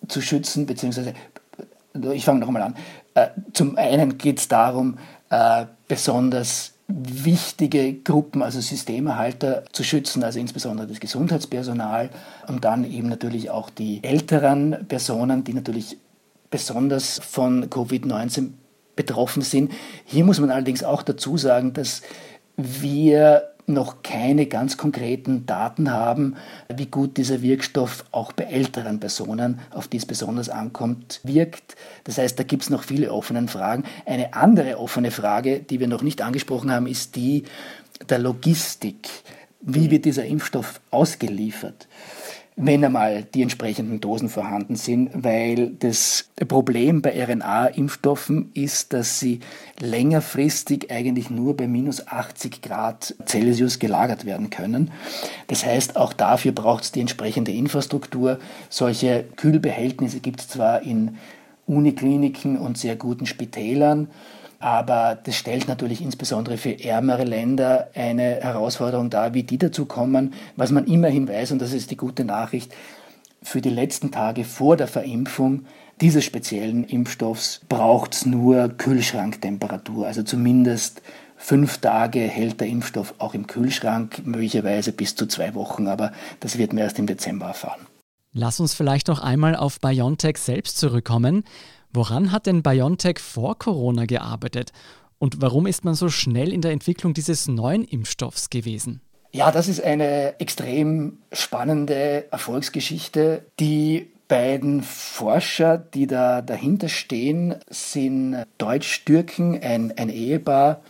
zu 0.09 0.21
schützen, 0.21 0.67
beziehungsweise, 0.67 1.15
ich 2.13 2.25
fange 2.25 2.41
nochmal 2.41 2.63
an. 2.63 2.77
Äh, 3.15 3.29
zum 3.53 3.77
einen 3.77 4.19
geht 4.19 4.39
es 4.39 4.49
darum, 4.49 4.99
äh, 5.31 5.67
besonders 5.89 6.75
wichtige 6.89 7.95
Gruppen, 7.95 8.43
also 8.43 8.61
Systemerhalter 8.61 9.65
zu 9.73 9.83
schützen, 9.83 10.23
also 10.23 10.39
insbesondere 10.39 10.87
das 10.87 11.01
Gesundheitspersonal 11.01 12.11
und 12.47 12.65
dann 12.65 12.85
eben 12.85 13.09
natürlich 13.09 13.51
auch 13.51 13.71
die 13.71 14.05
älteren 14.05 14.87
Personen, 14.87 15.43
die 15.43 15.55
natürlich 15.55 15.99
besonders 16.51 17.19
von 17.19 17.69
Covid-19 17.69 18.51
betroffen 18.95 19.43
sind. 19.43 19.73
Hier 20.05 20.25
muss 20.25 20.39
man 20.39 20.51
allerdings 20.51 20.85
auch 20.85 21.03
dazu 21.03 21.37
sagen, 21.37 21.73
dass 21.73 22.03
wir 22.57 23.51
noch 23.67 24.03
keine 24.03 24.47
ganz 24.47 24.77
konkreten 24.77 25.45
Daten 25.45 25.91
haben, 25.91 26.37
wie 26.75 26.87
gut 26.87 27.17
dieser 27.17 27.43
Wirkstoff 27.43 28.05
auch 28.13 28.33
bei 28.33 28.45
älteren 28.45 29.01
Personen, 29.01 29.61
auf 29.71 29.89
die 29.89 29.97
es 29.97 30.07
besonders 30.07 30.49
ankommt, 30.49 31.21
wirkt. 31.25 31.75
Das 32.05 32.19
heißt, 32.19 32.39
da 32.39 32.45
gibt 32.45 32.63
es 32.63 32.71
noch 32.71 32.85
viele 32.85 33.13
offene 33.13 33.49
Fragen. 33.49 33.85
Eine 34.05 34.35
andere 34.35 34.79
offene 34.79 35.11
Frage, 35.11 35.61
die 35.61 35.81
wir 35.81 35.89
noch 35.89 36.03
nicht 36.03 36.23
angesprochen 36.23 36.71
haben, 36.71 36.87
ist 36.87 37.17
die 37.17 37.45
der 38.09 38.19
Logistik. 38.19 39.09
Wie 39.61 39.91
wird 39.91 40.05
dieser 40.05 40.25
Impfstoff 40.25 40.81
ausgeliefert? 40.91 41.89
Wenn 42.59 42.83
einmal 42.83 43.23
die 43.23 43.43
entsprechenden 43.43 44.01
Dosen 44.01 44.31
vorhanden 44.31 44.77
sind, 44.77 45.11
weil 45.13 45.73
das 45.73 46.31
Problem 46.49 47.03
bei 47.03 47.23
RNA-Impfstoffen 47.23 48.51
ist, 48.55 48.95
dass 48.95 49.21
sie 49.21 49.41
längerfristig 49.79 50.91
eigentlich 50.91 51.29
nur 51.29 51.55
bei 51.55 51.69
minus 51.69 52.07
80 52.07 52.63
Grad 52.63 53.15
Celsius 53.27 53.79
gelagert 53.79 54.25
werden 54.25 54.49
können. 54.49 54.91
Das 55.49 55.67
heißt, 55.67 55.97
auch 55.97 56.15
dafür 56.15 56.53
braucht 56.53 56.85
es 56.85 56.93
die 56.93 57.01
entsprechende 57.01 57.53
Infrastruktur. 57.53 58.39
Solche 58.71 59.27
Kühlbehältnisse 59.37 60.21
gibt 60.21 60.41
es 60.41 60.49
zwar 60.49 60.81
in 60.81 61.19
Unikliniken 61.67 62.57
und 62.57 62.79
sehr 62.79 62.97
guten 62.97 63.27
Spitälern, 63.27 64.09
aber 64.59 65.19
das 65.23 65.37
stellt 65.37 65.69
natürlich 65.69 66.01
insbesondere 66.01 66.57
für 66.57 66.83
ärmere 66.83 67.25
Länder 67.25 67.91
eine 67.95 68.41
Herausforderung 68.41 69.11
dar, 69.11 69.35
wie 69.35 69.43
die 69.43 69.59
dazu 69.59 69.87
kommen. 69.87 70.35
Was 70.57 70.71
man 70.71 70.87
immerhin 70.87 71.29
weiß, 71.29 71.53
und 71.53 71.61
das 71.61 71.73
ist 71.73 71.91
die 71.91 71.97
gute 71.97 72.25
Nachricht, 72.25 72.75
für 73.43 73.61
die 73.61 73.71
letzten 73.71 74.11
Tage 74.11 74.45
vor 74.45 74.77
der 74.77 74.89
Verimpfung 74.89 75.67
dieses 76.01 76.25
speziellen 76.25 76.85
Impfstoffs 76.85 77.61
braucht 77.69 78.15
es 78.15 78.27
nur 78.27 78.69
Kühlschranktemperatur, 78.69 80.07
also 80.07 80.23
zumindest 80.23 81.01
fünf 81.37 81.79
Tage 81.79 82.21
hält 82.21 82.61
der 82.61 82.69
Impfstoff 82.69 83.15
auch 83.19 83.35
im 83.35 83.47
Kühlschrank, 83.47 84.27
möglicherweise 84.27 84.93
bis 84.93 85.15
zu 85.15 85.27
zwei 85.27 85.55
Wochen, 85.55 85.87
aber 85.87 86.13
das 86.41 86.59
wird 86.59 86.73
man 86.73 86.83
erst 86.83 86.99
im 86.99 87.07
Dezember 87.07 87.47
erfahren. 87.47 87.87
Lass 88.33 88.61
uns 88.61 88.75
vielleicht 88.75 89.09
noch 89.09 89.21
einmal 89.21 89.57
auf 89.57 89.81
BioNTech 89.81 90.37
selbst 90.37 90.77
zurückkommen. 90.77 91.45
Woran 91.97 92.31
hat 92.31 92.45
denn 92.45 92.63
BioNTech 92.63 93.19
vor 93.21 93.59
Corona 93.59 94.05
gearbeitet? 94.05 94.71
Und 95.19 95.41
warum 95.41 95.67
ist 95.67 95.83
man 95.87 95.95
so 95.95 96.11
schnell 96.11 96.53
in 96.53 96.61
der 96.61 96.73
Entwicklung 96.73 97.15
dieses 97.15 97.49
neuen 97.49 97.85
Impfstoffs 97.85 98.51
gewesen? 98.51 99.01
Ja, 99.33 99.51
das 99.51 99.67
ist 99.67 99.83
eine 99.83 100.39
extrem 100.39 101.17
spannende 101.33 102.31
Erfolgsgeschichte. 102.31 103.47
Die 103.59 104.11
beiden 104.29 104.83
Forscher, 104.83 105.79
die 105.79 106.07
da 106.07 106.43
dahinter 106.43 106.91
stehen, 106.91 107.55
sind 107.71 108.45
Deutsch-Türken, 108.59 109.59
ein, 109.63 109.95
ein 109.97 110.11
Ehepaar. 110.11 110.83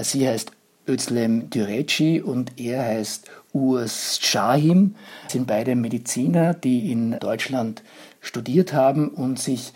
Sie 0.00 0.26
heißt 0.26 0.50
Özlem 0.88 1.50
Düreci 1.50 2.22
und 2.22 2.58
er 2.58 2.84
heißt 2.84 3.30
Urs 3.52 4.18
Şahin. 4.22 4.94
Sind 5.28 5.46
beide 5.46 5.74
Mediziner, 5.74 6.54
die 6.54 6.90
in 6.90 7.18
Deutschland 7.18 7.82
studiert 8.22 8.72
haben 8.72 9.08
und 9.08 9.38
sich 9.38 9.74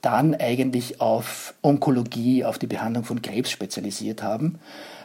dann 0.00 0.34
eigentlich 0.34 1.00
auf 1.00 1.54
Onkologie, 1.62 2.44
auf 2.44 2.58
die 2.58 2.66
Behandlung 2.66 3.04
von 3.04 3.22
Krebs 3.22 3.50
spezialisiert 3.50 4.22
haben. 4.22 4.58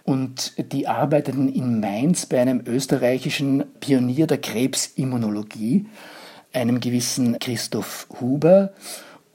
Und 0.03 0.53
die 0.71 0.87
arbeiteten 0.87 1.49
in 1.49 1.79
Mainz 1.79 2.25
bei 2.25 2.39
einem 2.39 2.61
österreichischen 2.65 3.65
Pionier 3.79 4.27
der 4.27 4.37
Krebsimmunologie, 4.37 5.87
einem 6.53 6.79
gewissen 6.79 7.39
Christoph 7.39 8.07
Huber. 8.21 8.73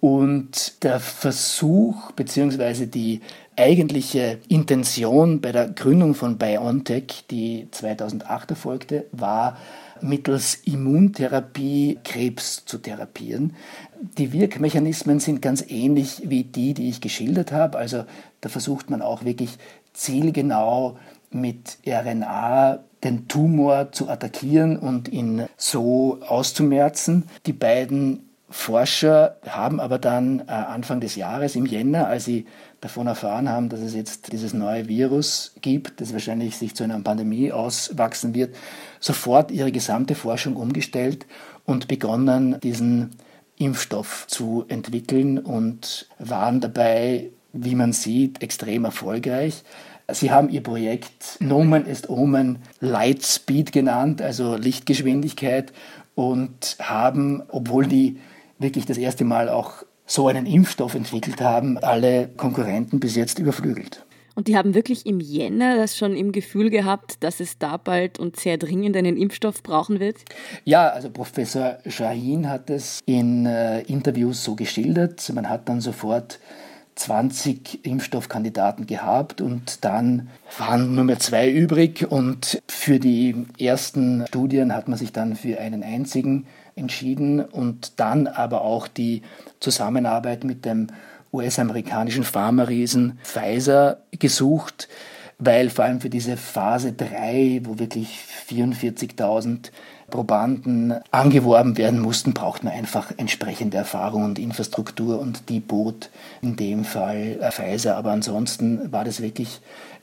Und 0.01 0.83
der 0.83 0.99
Versuch 0.99 2.13
bzw. 2.13 2.87
die 2.87 3.21
eigentliche 3.57 4.39
Intention 4.49 5.43
bei 5.43 5.53
der 5.53 5.69
Gründung 5.69 6.15
von 6.15 6.39
BioNTech, 6.39 7.25
die 7.31 7.69
2008 7.71 8.51
erfolgte, 8.53 9.07
war, 9.13 9.59
mittels 10.03 10.55
Immuntherapie 10.65 11.99
Krebs 12.05 12.65
zu 12.65 12.79
therapieren. 12.79 13.55
Die 14.19 14.33
Wirkmechanismen 14.33 15.21
sind 15.21 15.43
ganz 15.43 15.65
ähnlich 15.69 16.23
wie 16.25 16.45
die, 16.45 16.75
die 16.75 16.89
ich 16.89 17.01
geschildert 17.01 17.53
habe. 17.53 17.79
Also 17.79 18.05
da 18.41 18.49
versucht 18.49 18.91
man 18.91 19.03
auch 19.03 19.25
wirklich 19.25 19.59
zielgenau 19.93 20.97
mit 21.31 21.79
RNA 21.87 22.81
den 23.05 23.29
Tumor 23.29 23.93
zu 23.93 24.09
attackieren 24.09 24.79
und 24.79 25.09
ihn 25.09 25.47
so 25.57 26.19
auszumerzen. 26.27 27.25
Die 27.47 27.53
beiden 27.53 28.30
Forscher 28.53 29.37
haben 29.49 29.79
aber 29.79 29.99
dann 29.99 30.41
äh, 30.41 30.51
Anfang 30.51 31.01
des 31.01 31.15
Jahres 31.15 31.55
im 31.55 31.67
Jänner, 31.67 32.09
als 32.09 32.25
sie 32.25 32.47
davon 32.81 33.07
erfahren 33.07 33.49
haben, 33.49 33.69
dass 33.69 33.81
es 33.81 33.95
jetzt 33.95 34.33
dieses 34.33 34.55
neue 34.55 34.89
Virus 34.89 35.55
gibt, 35.61 36.01
das 36.01 36.13
wahrscheinlich 36.13 36.57
sich 36.57 36.75
zu 36.75 36.83
einer 36.83 36.99
Pandemie 37.01 37.53
auswachsen 37.53 38.35
wird, 38.35 38.57
sofort 38.99 39.53
ihre 39.53 39.71
gesamte 39.71 40.17
Forschung 40.17 40.57
umgestellt 40.57 41.27
und 41.65 41.87
begonnen, 41.87 42.59
diesen 42.61 43.11
Impfstoff 43.57 44.27
zu 44.27 44.65
entwickeln 44.67 45.39
und 45.39 46.09
waren 46.19 46.61
dabei, 46.61 47.31
wie 47.53 47.77
man 47.77 47.93
sieht, 47.93 48.43
extrem 48.43 48.85
erfolgreich. 48.85 49.63
Sie 50.11 50.33
haben 50.33 50.49
ihr 50.49 50.63
Projekt 50.63 51.37
Nomen 51.41 51.87
est 51.87 52.09
Omen 52.11 52.59
Lightspeed 52.81 53.71
genannt, 53.71 54.21
also 54.21 54.57
Lichtgeschwindigkeit, 54.57 55.73
und 56.17 56.77
haben, 56.81 57.43
obwohl 57.49 57.87
die 57.87 58.19
wirklich 58.61 58.87
das 58.87 58.99
erste 58.99 59.25
Mal 59.25 59.49
auch 59.49 59.83
so 60.07 60.29
einen 60.29 60.47
Impfstoff 60.47 60.95
entwickelt 60.95 61.41
haben, 61.41 61.79
alle 61.79 62.29
Konkurrenten 62.29 63.01
bis 63.01 63.17
jetzt 63.17 63.39
überflügelt. 63.39 64.05
Und 64.35 64.49
die 64.49 64.57
haben 64.57 64.75
wirklich 64.75 65.07
im 65.07 65.21
Jänner 65.21 65.77
das 65.77 65.97
schon 65.97 66.17
im 66.17 66.33
Gefühl 66.33 66.71
gehabt, 66.71 67.23
dass 67.23 67.41
es 67.41 67.59
da 67.59 67.77
bald 67.77 68.19
und 68.19 68.37
sehr 68.39 68.59
dringend 68.59 68.97
einen 68.97 69.17
Impfstoff 69.17 69.63
brauchen 69.63 70.01
wird? 70.01 70.17
Ja, 70.65 70.89
also 70.89 71.11
Professor 71.11 71.79
Shahin 71.87 72.49
hat 72.49 72.71
es 72.71 73.01
in 73.07 73.45
äh, 73.47 73.83
Interviews 73.83 74.43
so 74.43 74.55
geschildert. 74.55 75.31
Man 75.35 75.49
hat 75.49 75.69
dann 75.69 75.81
sofort 75.81 76.39
20 76.95 77.85
Impfstoffkandidaten 77.85 78.87
gehabt 78.87 79.41
und 79.41 79.85
dann 79.85 80.29
waren 80.59 80.95
nur 80.95 81.05
mehr 81.05 81.19
zwei 81.19 81.51
übrig 81.51 82.11
und 82.11 82.61
für 82.69 82.99
die 82.99 83.47
ersten 83.59 84.25
Studien 84.29 84.75
hat 84.75 84.89
man 84.89 84.99
sich 84.99 85.13
dann 85.13 85.35
für 85.35 85.59
einen 85.59 85.83
einzigen 85.83 86.47
entschieden 86.77 87.41
und 87.41 87.99
dann 88.01 88.27
aber 88.27 88.63
auch 88.63 88.89
die 88.89 89.23
Zusammenarbeit 89.61 90.45
mit 90.45 90.65
dem 90.65 90.89
US-amerikanischen 91.33 92.25
Pharma-Riesen 92.25 93.19
Pfizer 93.23 93.99
gesucht, 94.19 94.89
weil 95.39 95.71
vor 95.71 95.85
allem 95.85 96.01
für 96.01 96.11
diese 96.11 96.37
Phase 96.37 96.93
3, 96.93 97.63
wo 97.65 97.79
wirklich 97.79 98.19
44.000 98.49 99.71
Probanden 100.11 100.95
angeworben 101.13 101.79
werden 101.79 102.01
mussten, 102.01 102.35
braucht 102.35 102.65
man 102.65 102.73
einfach 102.73 103.13
entsprechende 103.17 103.77
Erfahrung 103.77 104.25
und 104.25 104.39
Infrastruktur 104.39 105.21
und 105.21 105.49
die 105.49 105.61
bot 105.61 106.11
in 106.43 106.57
dem 106.57 106.85
Fall 106.85 107.39
Pfizer. 107.53 107.97
Aber 107.97 108.11
ansonsten 108.11 108.93
war 108.93 109.05
das 109.05 109.23
wirklich 109.23 109.61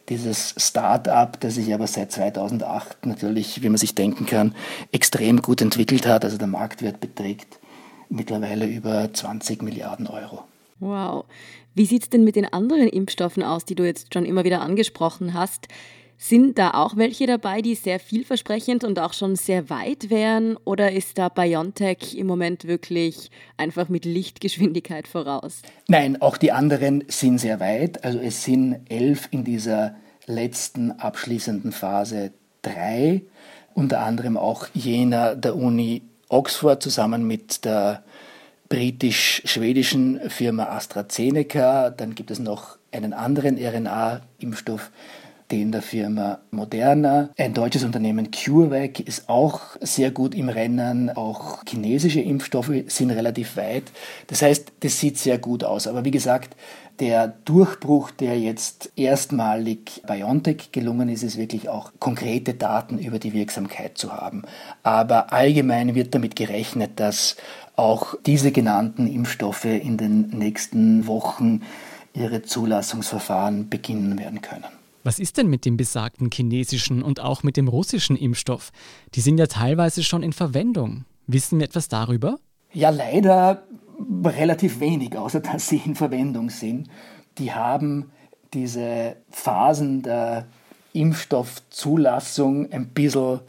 dieses 0.10 0.56
Start-up, 0.58 1.40
das 1.42 1.56
sich 1.56 1.74
aber 1.74 1.88
seit 1.88 2.12
2008 2.12 3.06
natürlich, 3.06 3.62
wie 3.62 3.70
man 3.70 3.78
sich 3.78 3.96
denken 3.96 4.26
kann, 4.26 4.56
extrem 4.92 5.42
gut 5.42 5.62
entwickelt 5.62 6.06
hat. 6.06 6.24
Also 6.24 6.38
der 6.38 6.48
Marktwert 6.48 7.00
beträgt 7.00 7.60
mittlerweile 8.10 8.66
über 8.66 9.14
20 9.14 9.62
Milliarden 9.62 10.08
Euro. 10.08 10.44
Wow. 10.80 11.26
Wie 11.76 11.86
sieht 11.86 12.04
es 12.04 12.10
denn 12.10 12.24
mit 12.24 12.36
den 12.36 12.52
anderen 12.52 12.88
Impfstoffen 12.88 13.44
aus, 13.44 13.66
die 13.66 13.76
du 13.76 13.86
jetzt 13.86 14.14
schon 14.14 14.26
immer 14.26 14.44
wieder 14.44 14.62
angesprochen 14.62 15.34
hast? 15.34 15.68
Sind 16.20 16.58
da 16.58 16.72
auch 16.72 16.98
welche 16.98 17.28
dabei, 17.28 17.62
die 17.62 17.76
sehr 17.76 18.00
vielversprechend 18.00 18.84
und 18.84 18.98
auch 18.98 19.14
schon 19.14 19.36
sehr 19.36 19.70
weit 19.70 20.10
wären? 20.10 20.58
Oder 20.66 20.92
ist 20.92 21.20
da 21.20 21.30
BioNTech 21.30 22.18
im 22.18 22.26
Moment 22.26 22.68
wirklich 22.68 23.30
einfach 23.56 23.88
mit 23.88 24.04
Lichtgeschwindigkeit 24.04 25.08
voraus? 25.08 25.62
Nein, 25.88 26.20
auch 26.20 26.38
die 26.38 26.52
anderen 26.52 27.04
sind 27.08 27.38
sehr 27.38 27.60
weit. 27.60 28.04
Also 28.04 28.18
es 28.20 28.44
sind 28.44 28.80
elf 28.90 29.28
in 29.30 29.44
dieser 29.44 29.96
letzten 30.26 30.92
abschließenden 30.92 31.72
Phase 31.72 32.32
drei. 32.64 33.22
Unter 33.76 34.00
anderem 34.00 34.38
auch 34.38 34.68
jener 34.74 35.36
der 35.36 35.56
Uni 35.56 36.02
Oxford 36.30 36.82
zusammen 36.82 37.28
mit 37.28 37.64
der 37.64 38.04
britisch-schwedischen 38.70 40.30
Firma 40.32 40.64
AstraZeneca. 40.64 41.92
Dann 41.92 42.16
gibt 42.16 42.32
es 42.32 42.40
noch 42.40 42.80
einen 42.92 43.14
anderen 43.14 43.58
RNA-Impfstoff 43.58 44.90
den 45.52 45.72
der 45.72 45.82
Firma 45.82 46.40
Moderna. 46.52 47.30
Ein 47.38 47.54
deutsches 47.54 47.84
Unternehmen 47.84 48.32
CureVac 48.32 49.00
ist 49.00 49.30
auch 49.30 49.62
sehr 49.82 50.12
gut 50.12 50.36
im 50.36 50.50
Rennen. 50.50 51.10
Auch 51.10 51.64
chinesische 51.68 52.22
Impfstoffe 52.22 52.72
sind 52.88 53.12
relativ 53.12 53.56
weit. 53.56 53.84
Das 54.28 54.42
heißt, 54.42 54.74
das 54.82 55.00
sieht 55.00 55.18
sehr 55.18 55.38
gut 55.38 55.64
aus. 55.64 55.88
Aber 55.88 56.04
wie 56.04 56.12
gesagt, 56.12 56.56
der 57.00 57.28
Durchbruch, 57.46 58.12
der 58.12 58.40
jetzt 58.40 58.92
erstmalig 58.96 60.02
BioNTech 60.08 60.72
gelungen 60.72 61.10
ist, 61.10 61.24
ist 61.24 61.38
wirklich 61.38 61.70
auch 61.70 61.92
konkrete 62.00 62.56
Daten 62.56 62.98
über 62.98 63.20
die 63.20 63.34
Wirksamkeit 63.34 63.98
zu 63.98 64.14
haben. 64.14 64.44
Aber 64.84 65.32
allgemein 65.32 65.96
wird 65.96 66.16
damit 66.16 66.36
gerechnet, 66.36 67.00
dass 67.00 67.38
auch 67.76 68.16
diese 68.26 68.52
genannten 68.52 69.08
Impfstoffe 69.08 69.66
in 69.66 69.98
den 69.98 70.30
nächsten 70.30 71.06
Wochen 71.06 71.62
ihre 72.14 72.42
Zulassungsverfahren 72.42 73.70
beginnen 73.70 74.18
werden 74.18 74.42
können. 74.42 74.77
Was 75.08 75.20
ist 75.20 75.38
denn 75.38 75.48
mit 75.48 75.64
dem 75.64 75.78
besagten 75.78 76.30
chinesischen 76.34 77.02
und 77.02 77.22
auch 77.22 77.42
mit 77.42 77.56
dem 77.56 77.70
russischen 77.70 78.18
Impfstoff? 78.18 78.74
Die 79.16 79.22
sind 79.22 79.38
ja 79.38 79.48
teilweise 79.48 80.04
schon 80.04 80.22
in 80.22 80.34
Verwendung. 80.34 81.06
Wissen 81.28 81.60
wir 81.60 81.66
etwas 81.66 81.88
darüber? 81.88 82.36
Ja, 82.74 82.90
leider 82.90 83.64
relativ 84.26 84.82
wenig, 84.82 85.18
außer 85.18 85.40
dass 85.40 85.70
sie 85.70 85.82
in 85.86 85.96
Verwendung 85.96 86.50
sind. 86.50 86.90
Die 87.38 87.54
haben 87.54 88.12
diese 88.54 89.16
Phasen 89.30 90.02
der 90.02 90.46
Impfstoffzulassung 90.92 92.70
ein 92.74 92.90
bisschen 92.90 93.40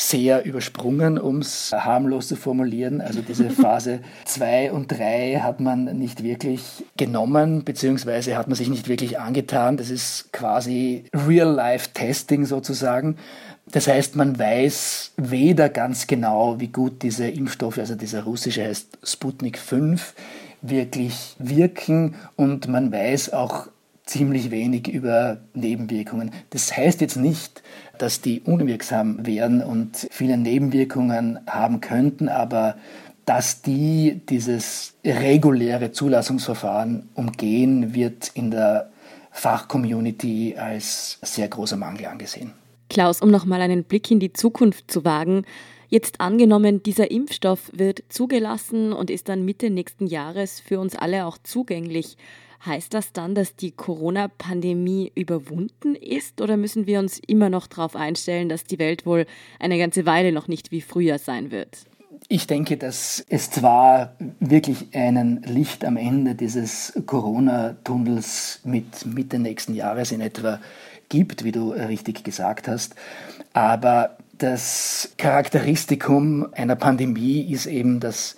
sehr 0.00 0.44
übersprungen, 0.44 1.18
um 1.18 1.38
es 1.40 1.72
harmlos 1.72 2.28
zu 2.28 2.36
formulieren. 2.36 3.00
Also 3.00 3.20
diese 3.20 3.50
Phase 3.50 4.00
2 4.24 4.72
und 4.72 4.90
3 4.90 5.40
hat 5.42 5.60
man 5.60 5.84
nicht 5.98 6.22
wirklich 6.22 6.62
genommen, 6.96 7.64
beziehungsweise 7.64 8.36
hat 8.36 8.48
man 8.48 8.56
sich 8.56 8.70
nicht 8.70 8.88
wirklich 8.88 9.20
angetan. 9.20 9.76
Das 9.76 9.90
ist 9.90 10.32
quasi 10.32 11.04
Real-Life-Testing 11.14 12.46
sozusagen. 12.46 13.16
Das 13.72 13.86
heißt, 13.86 14.16
man 14.16 14.38
weiß 14.38 15.12
weder 15.16 15.68
ganz 15.68 16.06
genau, 16.06 16.58
wie 16.58 16.68
gut 16.68 17.02
diese 17.02 17.28
Impfstoffe, 17.28 17.78
also 17.78 17.94
dieser 17.94 18.24
russische 18.24 18.64
heißt 18.64 18.98
Sputnik 19.04 19.58
5, 19.58 20.14
wirklich 20.62 21.36
wirken 21.38 22.14
und 22.36 22.68
man 22.68 22.90
weiß 22.90 23.32
auch 23.32 23.68
ziemlich 24.10 24.50
wenig 24.50 24.88
über 24.88 25.38
Nebenwirkungen. 25.54 26.32
Das 26.50 26.76
heißt 26.76 27.00
jetzt 27.00 27.16
nicht, 27.16 27.62
dass 27.98 28.20
die 28.20 28.40
unwirksam 28.40 29.24
wären 29.24 29.62
und 29.62 30.08
viele 30.10 30.36
Nebenwirkungen 30.36 31.38
haben 31.46 31.80
könnten, 31.80 32.28
aber 32.28 32.76
dass 33.24 33.62
die 33.62 34.20
dieses 34.28 34.94
reguläre 35.04 35.92
Zulassungsverfahren 35.92 37.08
umgehen, 37.14 37.94
wird 37.94 38.32
in 38.34 38.50
der 38.50 38.90
Fachcommunity 39.30 40.56
als 40.58 41.18
sehr 41.22 41.46
großer 41.46 41.76
Mangel 41.76 42.06
angesehen. 42.06 42.52
Klaus, 42.88 43.22
um 43.22 43.30
nochmal 43.30 43.60
einen 43.60 43.84
Blick 43.84 44.10
in 44.10 44.18
die 44.18 44.32
Zukunft 44.32 44.90
zu 44.90 45.04
wagen, 45.04 45.44
Jetzt 45.92 46.20
angenommen, 46.20 46.84
dieser 46.84 47.10
Impfstoff 47.10 47.68
wird 47.72 48.04
zugelassen 48.10 48.92
und 48.92 49.10
ist 49.10 49.28
dann 49.28 49.44
Mitte 49.44 49.70
nächsten 49.70 50.06
Jahres 50.06 50.60
für 50.60 50.78
uns 50.78 50.94
alle 50.94 51.26
auch 51.26 51.36
zugänglich. 51.42 52.16
Heißt 52.64 52.92
das 52.92 53.12
dann, 53.12 53.34
dass 53.34 53.56
die 53.56 53.70
Corona-Pandemie 53.70 55.12
überwunden 55.14 55.94
ist 55.94 56.42
oder 56.42 56.58
müssen 56.58 56.86
wir 56.86 56.98
uns 56.98 57.18
immer 57.26 57.48
noch 57.48 57.66
darauf 57.66 57.96
einstellen, 57.96 58.50
dass 58.50 58.64
die 58.64 58.78
Welt 58.78 59.06
wohl 59.06 59.24
eine 59.58 59.78
ganze 59.78 60.04
Weile 60.04 60.30
noch 60.30 60.46
nicht 60.46 60.70
wie 60.70 60.82
früher 60.82 61.18
sein 61.18 61.50
wird? 61.50 61.86
Ich 62.28 62.46
denke, 62.46 62.76
dass 62.76 63.24
es 63.28 63.50
zwar 63.50 64.14
wirklich 64.40 64.94
einen 64.94 65.42
Licht 65.42 65.86
am 65.86 65.96
Ende 65.96 66.34
dieses 66.34 66.92
Corona-Tunnels 67.06 68.60
mit 68.64 69.06
Mitte 69.06 69.38
nächsten 69.38 69.74
Jahres 69.74 70.12
in 70.12 70.20
etwa 70.20 70.60
gibt, 71.08 71.44
wie 71.44 71.52
du 71.52 71.70
richtig 71.70 72.24
gesagt 72.24 72.68
hast, 72.68 72.94
aber 73.52 74.18
das 74.36 75.12
Charakteristikum 75.18 76.46
einer 76.52 76.76
Pandemie 76.76 77.40
ist 77.40 77.66
eben, 77.66 78.00
dass 78.00 78.36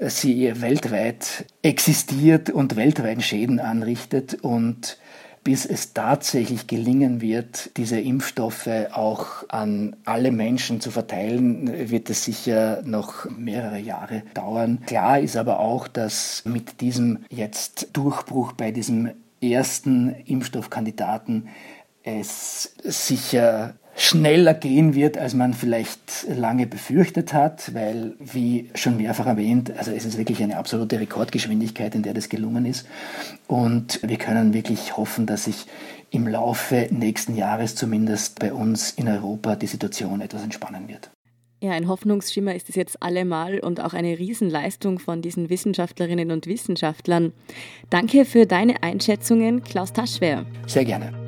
sie 0.00 0.60
weltweit 0.60 1.46
existiert 1.62 2.50
und 2.50 2.76
weltweit 2.76 3.22
Schäden 3.22 3.60
anrichtet 3.60 4.34
und 4.42 4.98
bis 5.44 5.64
es 5.64 5.94
tatsächlich 5.94 6.66
gelingen 6.66 7.20
wird, 7.22 7.70
diese 7.78 7.98
Impfstoffe 7.98 8.68
auch 8.92 9.48
an 9.48 9.96
alle 10.04 10.30
Menschen 10.30 10.80
zu 10.80 10.90
verteilen, 10.90 11.90
wird 11.90 12.10
es 12.10 12.24
sicher 12.24 12.82
noch 12.84 13.30
mehrere 13.30 13.78
Jahre 13.78 14.24
dauern. 14.34 14.80
Klar 14.84 15.20
ist 15.20 15.36
aber 15.36 15.60
auch, 15.60 15.88
dass 15.88 16.42
mit 16.44 16.82
diesem 16.82 17.20
jetzt 17.30 17.88
Durchbruch 17.94 18.52
bei 18.52 18.72
diesem 18.72 19.12
ersten 19.40 20.10
Impfstoffkandidaten 20.26 21.48
es 22.02 22.74
sicher 22.84 23.74
schneller 23.98 24.54
gehen 24.54 24.94
wird, 24.94 25.18
als 25.18 25.34
man 25.34 25.54
vielleicht 25.54 26.26
lange 26.28 26.66
befürchtet 26.66 27.32
hat, 27.32 27.74
weil, 27.74 28.14
wie 28.20 28.70
schon 28.74 28.96
mehrfach 28.96 29.26
erwähnt, 29.26 29.76
also 29.76 29.90
es 29.90 30.04
ist 30.04 30.16
wirklich 30.16 30.42
eine 30.42 30.56
absolute 30.56 31.00
Rekordgeschwindigkeit, 31.00 31.94
in 31.94 32.02
der 32.02 32.14
das 32.14 32.28
gelungen 32.28 32.64
ist. 32.64 32.86
Und 33.48 34.00
wir 34.02 34.16
können 34.16 34.54
wirklich 34.54 34.96
hoffen, 34.96 35.26
dass 35.26 35.44
sich 35.44 35.66
im 36.10 36.28
Laufe 36.28 36.88
nächsten 36.90 37.36
Jahres 37.36 37.74
zumindest 37.74 38.38
bei 38.38 38.52
uns 38.52 38.92
in 38.92 39.08
Europa 39.08 39.56
die 39.56 39.66
Situation 39.66 40.20
etwas 40.20 40.44
entspannen 40.44 40.88
wird. 40.88 41.10
Ja, 41.60 41.72
ein 41.72 41.88
Hoffnungsschimmer 41.88 42.54
ist 42.54 42.68
es 42.68 42.76
jetzt 42.76 43.02
allemal 43.02 43.58
und 43.58 43.80
auch 43.80 43.92
eine 43.92 44.16
Riesenleistung 44.16 45.00
von 45.00 45.22
diesen 45.22 45.50
Wissenschaftlerinnen 45.50 46.30
und 46.30 46.46
Wissenschaftlern. 46.46 47.32
Danke 47.90 48.24
für 48.24 48.46
deine 48.46 48.84
Einschätzungen, 48.84 49.64
Klaus 49.64 49.92
Taschwer. 49.92 50.46
Sehr 50.68 50.84
gerne. 50.84 51.27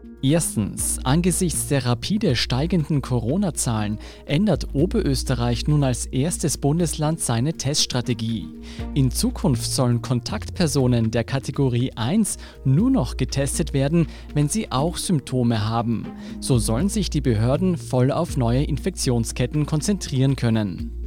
Erstens, 0.23 0.99
angesichts 1.03 1.67
der 1.67 1.83
rapide 1.87 2.35
steigenden 2.35 3.01
Corona-Zahlen 3.01 3.97
ändert 4.25 4.67
Oberösterreich 4.73 5.67
nun 5.67 5.83
als 5.83 6.05
erstes 6.05 6.59
Bundesland 6.59 7.19
seine 7.19 7.53
Teststrategie. 7.53 8.47
In 8.93 9.09
Zukunft 9.09 9.65
sollen 9.71 10.03
Kontaktpersonen 10.03 11.09
der 11.09 11.23
Kategorie 11.23 11.93
1 11.95 12.37
nur 12.65 12.91
noch 12.91 13.17
getestet 13.17 13.73
werden, 13.73 14.05
wenn 14.35 14.47
sie 14.47 14.71
auch 14.71 14.97
Symptome 14.97 15.67
haben. 15.67 16.05
So 16.39 16.59
sollen 16.59 16.89
sich 16.89 17.09
die 17.09 17.21
Behörden 17.21 17.75
voll 17.77 18.11
auf 18.11 18.37
neue 18.37 18.63
Infektionsketten 18.63 19.65
konzentrieren 19.65 20.35
können. 20.35 21.00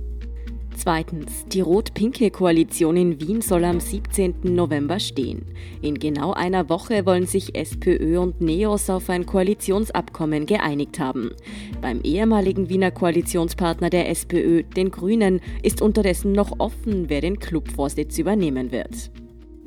Zweitens, 0.84 1.46
die 1.46 1.62
rot-pinke 1.62 2.30
Koalition 2.30 2.98
in 2.98 3.18
Wien 3.18 3.40
soll 3.40 3.64
am 3.64 3.80
17. 3.80 4.34
November 4.42 5.00
stehen. 5.00 5.46
In 5.80 5.98
genau 5.98 6.34
einer 6.34 6.68
Woche 6.68 7.06
wollen 7.06 7.24
sich 7.24 7.54
SPÖ 7.54 8.18
und 8.18 8.42
NEOS 8.42 8.90
auf 8.90 9.08
ein 9.08 9.24
Koalitionsabkommen 9.24 10.44
geeinigt 10.44 10.98
haben. 10.98 11.30
Beim 11.80 12.02
ehemaligen 12.02 12.68
Wiener 12.68 12.90
Koalitionspartner 12.90 13.88
der 13.88 14.10
SPÖ, 14.10 14.62
den 14.62 14.90
Grünen, 14.90 15.40
ist 15.62 15.80
unterdessen 15.80 16.32
noch 16.32 16.60
offen, 16.60 17.08
wer 17.08 17.22
den 17.22 17.38
Clubvorsitz 17.38 18.18
übernehmen 18.18 18.70
wird. 18.70 19.10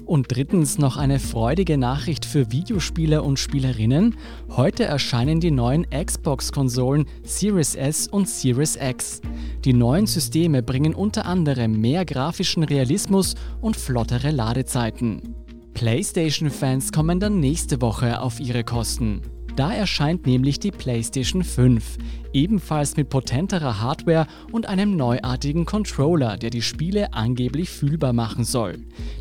Und 0.08 0.34
drittens 0.34 0.78
noch 0.78 0.96
eine 0.96 1.20
freudige 1.20 1.78
Nachricht 1.78 2.24
für 2.26 2.50
Videospieler 2.50 3.26
und 3.26 3.40
Spielerinnen. 3.40 4.16
Heute 4.50 4.86
erscheinen 4.86 5.42
die 5.42 5.52
neuen 5.52 5.86
Xbox-Konsolen 5.90 7.06
Series 7.24 7.76
S 7.76 8.08
und 8.08 8.30
Series 8.30 8.78
X. 8.82 9.20
Die 9.66 9.74
neuen 9.74 10.08
Systeme 10.08 10.64
bringen 10.64 10.96
unter 10.96 11.26
anderem 11.26 11.82
mehr 11.82 12.06
grafischen 12.06 12.64
Realismus 12.64 13.36
und 13.60 13.76
flottere 13.76 14.32
Ladezeiten. 14.32 15.36
PlayStation-Fans 15.74 16.94
kommen 16.94 17.20
dann 17.20 17.42
nächste 17.42 17.82
Woche 17.82 18.22
auf 18.22 18.40
ihre 18.40 18.64
Kosten. 18.64 19.22
Da 19.58 19.74
erscheint 19.74 20.28
nämlich 20.28 20.60
die 20.60 20.70
PlayStation 20.70 21.44
5, 21.44 21.98
ebenfalls 22.32 22.96
mit 22.96 23.10
potenterer 23.10 23.82
Hardware 23.82 24.28
und 24.52 24.68
einem 24.68 24.96
neuartigen 24.96 25.66
Controller, 25.66 26.38
der 26.38 26.52
die 26.52 26.62
Spiele 26.62 27.12
angeblich 27.14 27.72
fühlbar 27.72 28.14
machen 28.14 28.44
soll. 28.44 28.78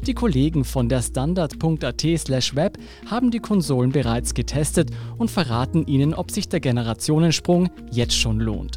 Die 0.07 0.13
Kollegen 0.13 0.67
von 0.67 0.91
der 0.91 1.01
Standard.at/web 1.01 2.79
haben 3.11 3.31
die 3.31 3.39
Konsolen 3.39 3.93
bereits 3.93 4.35
getestet 4.35 4.91
und 5.17 5.31
verraten 5.31 5.87
Ihnen, 5.87 6.13
ob 6.13 6.31
sich 6.31 6.51
der 6.51 6.61
Generationensprung 6.61 7.71
jetzt 7.91 8.15
schon 8.15 8.39
lohnt. 8.39 8.77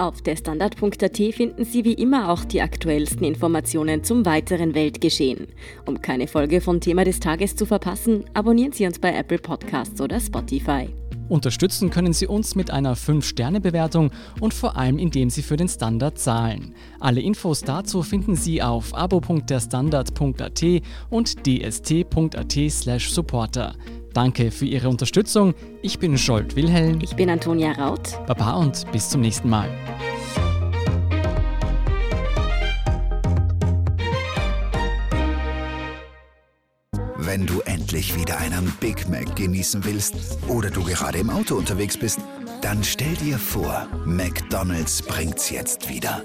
Auf 0.00 0.22
der 0.22 0.34
Standard.at 0.34 1.18
finden 1.34 1.64
Sie 1.66 1.84
wie 1.84 1.92
immer 1.92 2.30
auch 2.30 2.46
die 2.46 2.62
aktuellsten 2.62 3.22
Informationen 3.22 4.02
zum 4.02 4.24
weiteren 4.24 4.74
Weltgeschehen. 4.74 5.48
Um 5.84 6.00
keine 6.00 6.26
Folge 6.26 6.62
von 6.62 6.80
Thema 6.80 7.04
des 7.04 7.20
Tages 7.20 7.54
zu 7.54 7.66
verpassen, 7.66 8.24
abonnieren 8.32 8.72
Sie 8.72 8.86
uns 8.86 8.98
bei 8.98 9.12
Apple 9.12 9.36
Podcasts 9.36 10.00
oder 10.00 10.18
Spotify. 10.18 10.88
Unterstützen 11.28 11.90
können 11.90 12.14
Sie 12.14 12.26
uns 12.26 12.54
mit 12.54 12.70
einer 12.70 12.96
5-Sterne-Bewertung 12.96 14.10
und 14.40 14.54
vor 14.54 14.78
allem 14.78 14.98
indem 14.98 15.28
Sie 15.28 15.42
für 15.42 15.58
den 15.58 15.68
Standard 15.68 16.18
zahlen. 16.18 16.74
Alle 16.98 17.20
Infos 17.20 17.60
dazu 17.60 18.02
finden 18.02 18.36
Sie 18.36 18.62
auf 18.62 18.94
abo.derstandard.at 18.94 20.64
und 21.10 21.46
dst.at/supporter. 21.46 23.74
Danke 24.12 24.50
für 24.50 24.64
Ihre 24.64 24.88
Unterstützung. 24.88 25.54
Ich 25.82 25.98
bin 25.98 26.18
Scholt 26.18 26.56
Wilhelm. 26.56 26.98
Ich 27.02 27.14
bin 27.14 27.30
Antonia 27.30 27.72
Raut. 27.72 28.18
Baba 28.26 28.54
und 28.54 28.90
bis 28.92 29.08
zum 29.08 29.20
nächsten 29.20 29.48
Mal. 29.48 29.68
Wenn 37.16 37.46
du 37.46 37.60
endlich 37.60 38.16
wieder 38.16 38.38
einen 38.38 38.72
Big 38.80 39.08
Mac 39.08 39.36
genießen 39.36 39.84
willst 39.84 40.16
oder 40.48 40.68
du 40.68 40.82
gerade 40.82 41.18
im 41.18 41.30
Auto 41.30 41.54
unterwegs 41.54 41.96
bist, 41.96 42.18
dann 42.60 42.82
stell 42.82 43.14
dir 43.14 43.38
vor, 43.38 43.86
McDonald's 44.04 45.00
bringt's 45.00 45.48
jetzt 45.50 45.88
wieder. 45.88 46.24